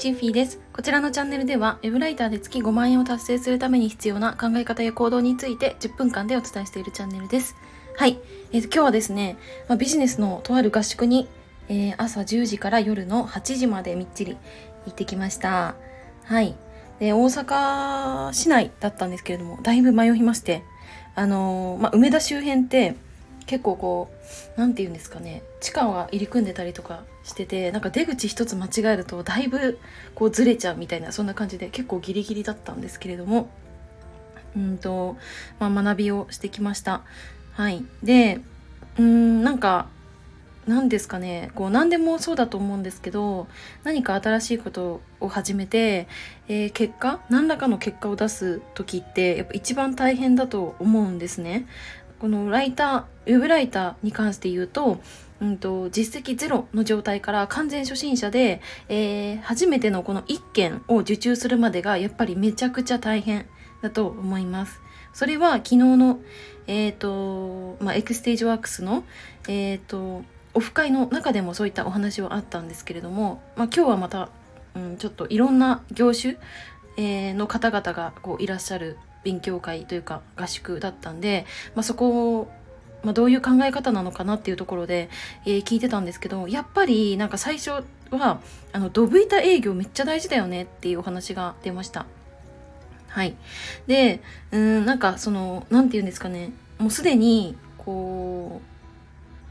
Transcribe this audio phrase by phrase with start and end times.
[0.00, 0.58] チンフィーです。
[0.72, 7.54] こちらのチャンネルでは、ウェブライターで月5万円を達成するために必要な考え方や行動について10分間でお伝えしているチャンネルです。
[7.98, 8.18] はい。
[8.50, 9.36] えー、と今日はですね、
[9.68, 11.28] まあ、ビジネスのとある合宿に、
[11.68, 14.38] えー、朝10時から夜の8時までみっちり
[14.86, 15.74] 行ってきました。
[16.24, 16.54] はい。
[16.98, 20.62] で、大阪市内だったんですけれども、だいぶ迷いまして、
[21.14, 22.94] あのー、まあ、梅田周辺って、
[23.44, 24.10] 結構こ
[24.56, 29.78] う何て言うんですかね地下が入り組んでたりとかしててなんか出口一つ間違えるとだいぶ
[30.14, 33.50] こうずれちゃうみたいなそんな感じで結構ギリギリだったんですけれども
[34.56, 35.16] うんと、
[35.58, 37.02] まあ、学びをしてきました。
[37.52, 38.40] はい、で
[38.98, 39.86] うんなんか
[40.66, 43.48] 何ですかねこう何でもそうだと思うんですけど
[43.82, 46.06] 何か新しいことを始めて、
[46.48, 51.66] えー、結果何らかの結果を出す時ってやっぱ一番大変だと思うんですね。
[52.20, 55.00] このライターウェブライターに関して言うと,、
[55.40, 63.46] うんと、実績ゼロの状態から完全初心者で、えー、初めてのこの1件を受注するまでがやっぱりめちゃくちゃ大変
[63.82, 64.80] だと思います。
[65.12, 66.20] それは昨日の、
[66.66, 69.04] えっ、ー、と、まあ、エクステージワークスの、
[69.48, 74.28] えっ、ー、と、オフ会の中でもそういったお話はあったんですけれども、まあ、今日はまた、
[74.74, 76.36] うん、ちょっといろんな業種、
[76.96, 82.50] えー、の方々がこういらっしゃる勉強会というか合宿だったんで、まあ、そこを、
[83.02, 85.08] まあ、どういう考え方なのかなっていうところで、
[85.46, 88.40] えー、聞いてたんですけどやっぱりなんか最初は
[88.72, 92.06] あのドブ板営業めっちゃ大事だよねっていうお話が出ました。
[93.08, 93.34] はい。
[93.86, 98.62] で、うん、なんかその、なんて言うんですかね、もうすでに、こ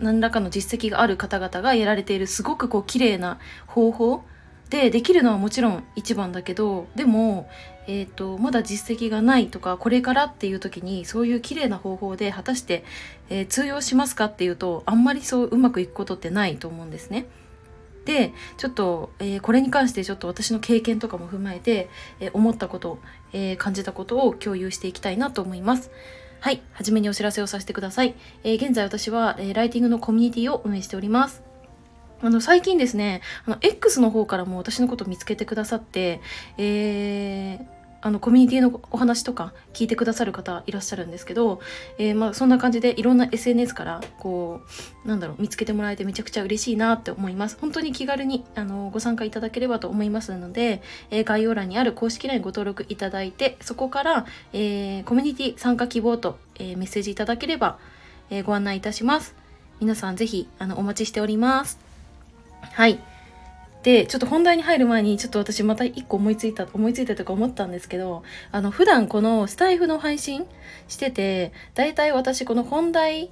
[0.00, 4.24] う、何らかの実績がある方々がやられているすごくこう綺麗な方法
[4.70, 7.48] でできるのはもちろん一番だけどでも、
[7.86, 12.84] えーと、まだ実績がないとかこれからっていう時にそういう綺麗な方法で果たして、
[13.28, 17.26] えー、通用しますかっていうとあんまりそううまくいくことってないと思うんですね。
[18.04, 21.88] でちょっと、えー、これに関してちょっと私の経験とかも踏まえて、
[22.20, 22.98] えー、思ったこと、
[23.32, 25.90] え感じたことを共有していきたいなと思います。
[26.40, 26.60] はい。
[26.72, 28.14] はじめにお知らせをさせてください。
[28.42, 31.53] え現在私は、えライティングのコミュニティを運営しております。
[32.24, 36.20] あの、最近ですね、あの、X の方からも私のこと見つけてくださって、
[36.56, 37.66] えー、
[38.04, 41.60] あのコミュニティのお話とか聞いてくださる方いらっしゃるんですけど、
[41.96, 44.60] えー、まあそんな感じでいろんな SNS からこ
[45.04, 47.56] うなんだろう見つけてもらえてめちゃくちゃ嬉しいなって思います。
[47.58, 57.78] 本当に気軽にあのご参加いただければと思いますので、えー、概要欄にある公式 LINE ご登録いただいてそこから、えー、コミュニティ参加希望と、えメッセージいただければ、
[58.28, 59.34] えご案内いたします。
[59.80, 61.93] 皆さんぜひあのお待ちしております。
[62.74, 62.98] はい。
[63.82, 70.46] でちょっと本題に入る前にちょっと私また一個思いついた思いついたとか思ったんですけどあの普段このスタイフの配信
[70.88, 73.30] してて大体私この本題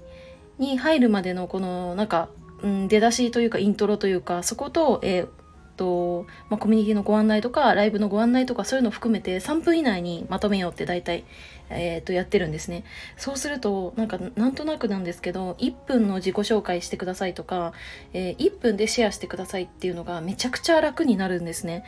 [0.59, 2.29] に入るまでのこのなんか、
[2.63, 5.42] うん、出だしというかイントロというかそこと、えー
[5.77, 11.25] とまあ、コミュニティのご案内とかライブのご案内とかそういうのを含めて3分以内にまとめようって大体、
[11.71, 12.85] えー、とやってるんですね。
[13.17, 17.73] そうするとなんかなんとなくなんですけど1分の自己紹介してくださいとか、
[18.13, 21.85] えー、1分でシェアしてくださいっていうのがめちゃくちゃ楽になるんですね。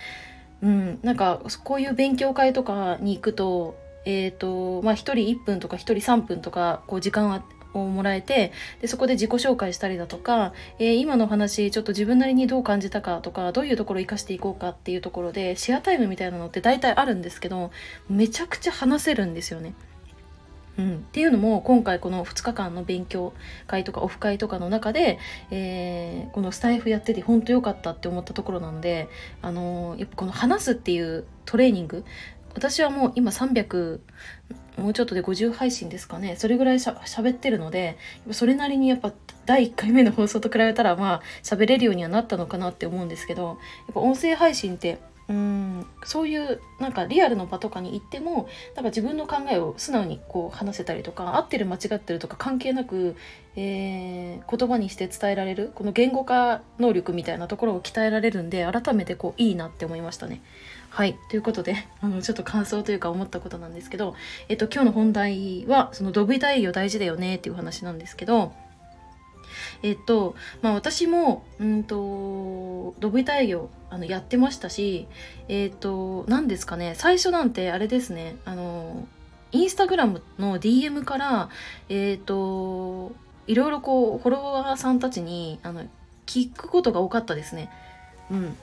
[0.63, 7.31] うん、なんかこういう勉強会とかに行くとえーとまあ、1人1分とか1人3分とかこう時間
[7.75, 17.71] をもらえてでそこで自己紹介したりだとか、えー、今の話ちょっと自分なりにどう感じたかとかどういうところを生かしていこうかっていうところでシェアタイムみたいなのって大体あるんですけど
[18.09, 19.75] めちゃくちゃ話せるんですよね。
[20.77, 23.33] うん、っていうのも今回この2日間の勉強
[23.69, 25.21] 会とかオフ会とかの中で、
[25.53, 29.09] えー、このスタイフやってて本当良かったって思ったところなので、
[29.41, 32.05] あのー、やっぱこの話すっていうトレーニング
[32.55, 34.01] 私はもう今300
[34.77, 37.97] もうちょっとで50配信ですかねそれぐらいしゃ喋ってるので
[38.33, 39.13] それなりにやっぱ
[39.47, 43.57] 第1回目の放送と比べたらまあ喋れるようにはなったのかなって思うんですけどやっ
[43.95, 53.17] ぱ音声配信ってうんそういうなんかリアルの場とかに行ってもなんか自分の考えを素直にこう話せたりとか合ってる間違ってるとか関係なく、
[53.57, 60.43] えー、言葉にして伝えられるこの言語化能力みたいなところを鍛えられるんで改めてこういいなって思いましたね。
[60.95, 61.19] はい。
[61.29, 64.15] ということで、 あの、ちょっと感想というか思ったことなんですけど、
[64.49, 68.53] えっと、今日の本題は、そのドブ板営業大事だよねっていう話なんですけど、
[69.83, 75.09] えっと、まあ私も、うんと、ドブ板営業、あの、やってましたし、
[75.49, 79.09] えっと、何ですかね、最初なんてあれですね、あの、
[79.51, 81.49] インスタグラムの DM から、
[81.89, 83.11] えっと、
[83.49, 85.83] いろいろこう、フォロワーさんたちに、あの、
[86.27, 87.69] 聞くことが多かったですね。
[88.31, 88.57] うん。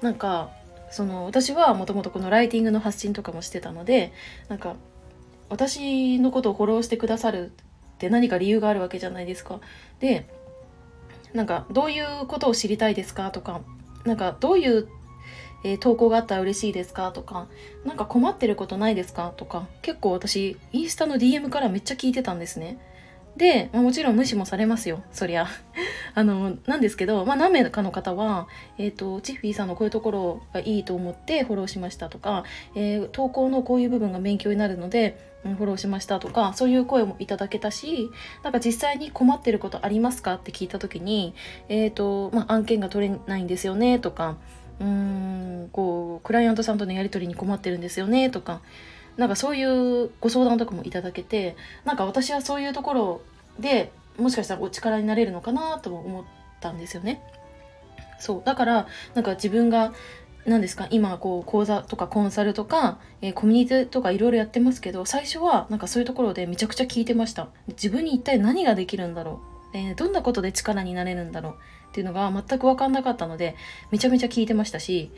[0.00, 0.48] なんか、
[0.94, 4.12] その私はもともとこのライティングの発信とかもしてたので
[4.48, 4.76] なんか
[5.48, 7.52] 私のことをフォローしてくださる
[7.94, 9.60] って何か理由があるわけじゃないですか。
[10.00, 10.26] で
[11.32, 13.60] なんかどういうことを知りたいですかとか
[14.04, 14.88] なんかどういう、
[15.64, 17.48] えー、投稿があったら嬉しいですかとか、
[17.84, 22.78] なんか困ってることないですかとか、結構私、インスタの DM からめっちゃ聞いてたんですね。
[23.36, 25.02] で、まあ、もちろん無視もされますよ。
[25.12, 25.46] そりゃ。
[26.14, 28.46] あの、なんですけど、まあ、何名かの方は、
[28.78, 32.44] え、ー、と、チッフィーさんのこういうところがいいと思ってフォローしましたとか、
[32.76, 38.08] えー、投稿のこういう部分が勉強になるので、フォローしましたとか、そういう声もいただけたし、
[38.42, 41.34] なんか実際に困ってることありますかって聞いた時に、
[41.68, 44.36] え、ー、と、まあ、案件が取れないんですよねとか、
[44.80, 48.62] うーん、こう、クライアントさんとのやり取りに困ってるんですよねとか、
[49.16, 53.22] なんかそういうご相談とかもいただけてなんか私はそういうところ
[53.58, 56.24] でもしかしたらお力になれるのかなとも思っ
[56.60, 57.22] たんですよね。
[58.18, 59.92] そうだからなんか自分が
[60.46, 67.48] 何ですか今こう講座とかコンサルとか、えー、コミュニティとかいろいろやってますけど最初はなんかそういうところでめちゃくちゃ聞いてました。
[67.68, 69.40] 自分に一体何ができるんだろ
[69.74, 71.56] う、えー、どんなことで力になれるんだろう。
[71.94, 73.54] っていうのが全く分かんなかったので
[73.92, 75.12] めちゃめちゃ聞いてましたし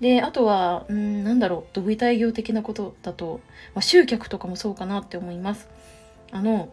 [0.00, 3.40] であとはうんなんだろうドブ板営業的なことだと、
[3.74, 5.68] まあ、集客とかもそうかなって思います
[6.32, 6.68] あの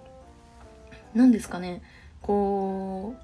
[1.13, 1.83] 何ですかね
[2.23, 3.21] こう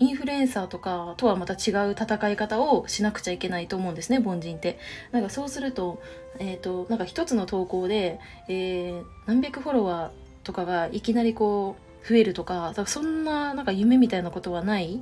[0.00, 4.78] インフルエンサーとかとはまた違う戦い方をしなくちゃいけないと思うんですね凡人って。
[5.12, 6.00] なんかそうすると,、
[6.38, 15.00] えーと、なんか一つの投稿で、えー、何百フォロワーとかがいきなりこう増えるとかかそんななんか夢みたいなことはない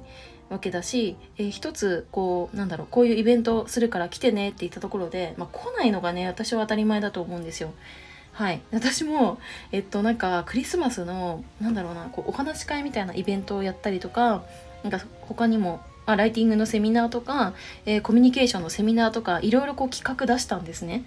[0.48, 7.72] わけだし、えー、一つこうなんだろうこういうイベントするから来てねって言ったところで、まあ、来ないのがね私は当たり前だと思うんですよ。
[8.32, 9.38] はい、私も、
[9.72, 14.44] えっと、なんかクリスマスのなんだろうなこうお話し会みたいなイベントをやったりとか
[14.82, 17.54] なんか他にもあライティングのセミナーとか、
[17.86, 21.06] えー、コミュニケーションのセミナーとかいろいろこう企画出したんですね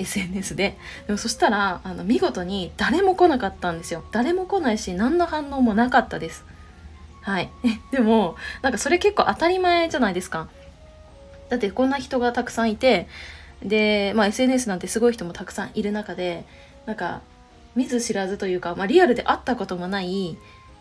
[0.00, 0.76] SNS で。
[1.06, 4.04] でもそしたらあの見事に誰も来なかったんですよ。
[4.10, 6.44] 誰も来ないし何の反応もなかったです。
[7.22, 7.50] はい。
[7.92, 10.48] でもなんかそれ結構当たり前じゃないですか。
[11.48, 13.08] だってこんな人がたくさんいて
[13.62, 16.44] で、まあ、SNS なんてすごい人もたくさんいる中で
[16.86, 17.20] なんか
[17.74, 20.36] 見ず知らずというか、まあ、リアルで会ったこともない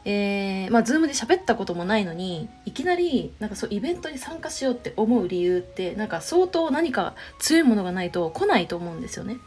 [0.05, 9.37] えー、まあ、ズームで喋ったこともないのにいきなりなんかそうイベントに参加しようって思う理由ってなんか相当何か強いものがないと来ないと思うんですよね。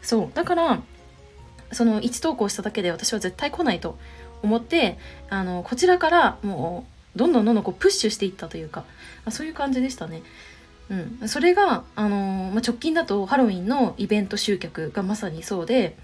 [0.00, 0.30] そう。
[0.34, 0.80] だから
[1.72, 3.98] その1投稿しただけで私は絶対来ないと
[4.42, 4.98] 思って
[5.28, 8.84] あのこちらからもうどんどんどんどんこうプッシュしていったというか
[9.30, 10.22] そういう感じでしたね。
[10.90, 15.96] うん、それが、あの、まあ、直近だとハロウィンのイベント集客がまさにそうで、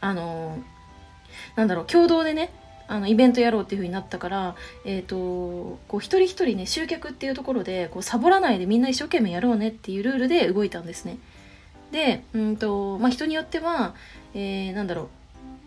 [0.00, 0.58] あの、
[1.56, 2.50] なんだろう共同でね
[2.90, 11.18] あのイベントやろうっていう風になったから、えーと、こう一人一人ね集客っていうところでこうサボらないでみんな一生懸命やろうねっていうルールで動いたんですね。
[11.92, 13.94] で、うんとまあ、人によっては、
[14.34, 15.08] えー、なんだろう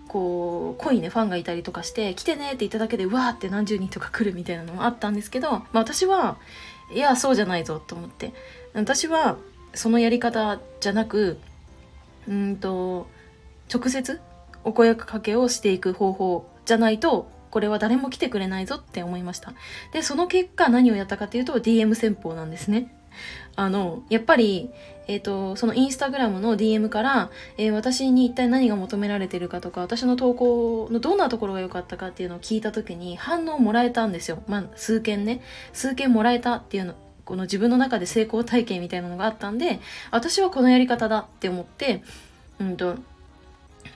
[0.09, 6.37] こう濃いねファンがいたりとかして来てねって言っただけでうわーって何十人とか来るみたいなのもあったんですけど、まあ、私は
[6.93, 8.33] いやそうじゃないぞと思って
[8.73, 9.37] 私は
[9.73, 11.39] そのやり方じゃなく
[12.27, 13.07] うんと
[13.73, 14.19] 直接
[14.65, 19.53] お声かけをしていく方法じゃないとこれは誰も来てくれないぞって思いました。
[19.91, 22.95] でその結果何をやったかっていうと DM 戦法なんですね。
[23.55, 24.71] あのやっぱり
[25.07, 35.41] えーと、そのインスタグラムの DM から、えー、私に一体何が求められてるかとか私の投稿のどんなところが良かったかっていうのを聞いた時に反応もらえたんですよ、まあ、数件ね。
[35.73, 36.93] 数件もらえたっていうの
[37.25, 39.79] この自分の中で成功体験みたいなのがあったんで
[40.11, 42.03] 私はこのやり方だって思って
[42.59, 42.97] うんと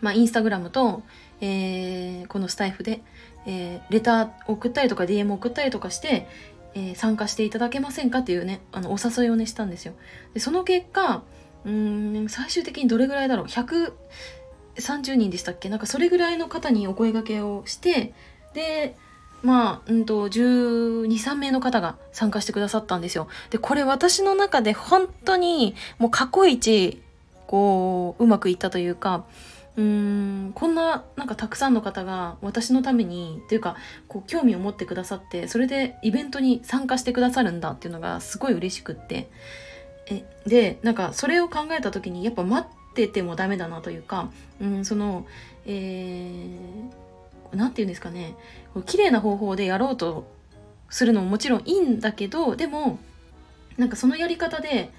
[0.02, 1.02] まあインスタグラムと、
[1.42, 3.02] えー、このスタイフで、
[3.46, 6.28] えー、レター送ったりとか DM 送ったりとかして、
[6.74, 9.94] えー、参加していただけませんかっていうねあのお誘いをねしたんですよ。
[10.34, 11.24] でその結果
[11.66, 13.46] うん最終的にどれぐらいだろう。
[13.46, 15.70] 130人でしたっけ？
[15.70, 18.14] なんかそれぐらいの方にお声がけをして
[18.54, 18.96] で
[19.44, 23.28] まあ、うんと、12、3名の方が参加してくださったんですよ。
[23.50, 27.02] で、これ私の中で本当にもう過去一、
[27.46, 29.26] こう、うまくいったというか、
[29.78, 29.84] うー
[30.50, 39.30] ん、こんな、なんかたくさんの方が私のために、というか、こう、興味を持ってくださって、それでイベントに参加してくださるんだっていうのがすごい嬉しくって、
[40.08, 44.30] え、で、なんかそれを考えた時に、やっぱ待っててもダメだなというか、
[44.60, 45.26] うん、その、
[45.68, 48.36] えー、何て言うんですかね。
[48.74, 50.26] こう綺麗な方法でやろうと
[50.90, 53.00] するのももちろんいいんだけどでも
[53.78, 54.90] なんかそのやり方で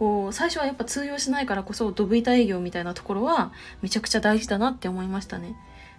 [0.00, 3.52] こう最初はやっぱ通用しないからこそドブ板営業みたいなところは
[3.82, 5.54] めちゃくちゃ大事だなって思いましたね。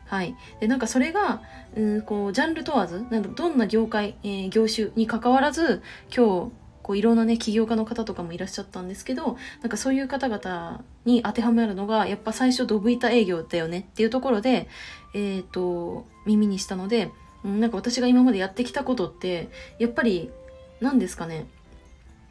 [0.08, 1.44] はい、でなんかそれが
[1.78, 14.68] うんこうジャンル問わずなんかどんな業界、えー、業種に関わらず今日こういろんなね起業家の方とかもいらっしゃったんですけどなんかそういう方々に当てはまるのがやっぱ最初ドブ板営業だよねっていうところで
[15.14, 17.12] えっ、ー、と耳にしたので
[17.44, 20.32] なんか私が今までやってきたことってやっぱり
[20.82, 21.46] 何ですかね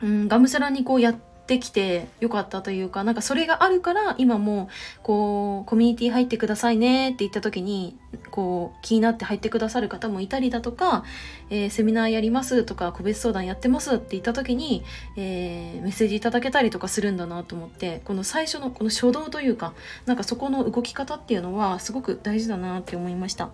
[0.03, 4.69] うんがむしゃらにこうやってできてよかったというか、なんかそれがあるから今も
[5.02, 7.99] こうコミュニティ入ってくださいねって言った時に
[8.30, 11.02] こう気になって入ってくださる方もいたりだとか、
[11.50, 14.85] えー、セミナーやりますとか個別相談やってますって言った時に、
[15.16, 19.75] えー、メッセージいただけたりとかするんだなと思ってこの最初のこの初動というか
[20.07, 23.50] なんかそこの動き方っていうのはすごく大事だなって思いました。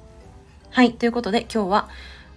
[0.69, 1.89] はいということで今日は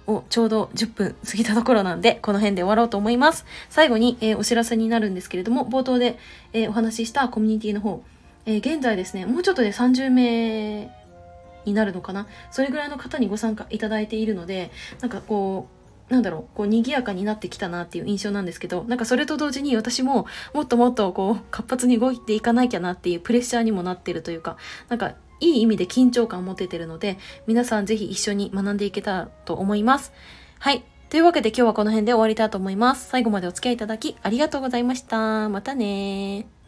[0.10, 3.46] をちょうど10分過ぎたところなんで、この辺で終わろうと思います。
[3.70, 6.18] 最後に、えー、お知らせになるんですけれども、冒頭で、
[6.54, 8.04] えー、お話ししたコミュニティの方、
[8.46, 10.90] えー、現在ですね、もうちょっとで30名
[11.66, 15.68] になるのかなそれぐらいの方にご参加いただいているので、なんかこ
[16.10, 24.58] う、なんだろう、こう、賑やかになってきたなっていう印象なんですけど、なんかそれと同時に私も、もっともっとこう、活発に動いていかなきゃなっていうプレッシャーにもなってるというか、
[24.90, 27.18] なんか、いい意味で緊張感を持ててるので、
[27.48, 30.12] 皆さんぜひ一緒に学んでいけたらと思います。
[30.60, 30.84] はい。
[31.10, 33.08] というわけで今日はこの辺で終わりたいと思います。
[33.10, 35.50] 最後までお付き合いいただきありがとうございました。
[35.50, 36.59] またね